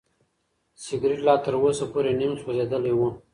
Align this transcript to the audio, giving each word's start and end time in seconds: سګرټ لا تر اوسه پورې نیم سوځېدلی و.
سګرټ 0.83 1.19
لا 1.27 1.35
تر 1.45 1.53
اوسه 1.61 1.85
پورې 1.93 2.11
نیم 2.19 2.33
سوځېدلی 2.41 2.93
و. 2.95 2.99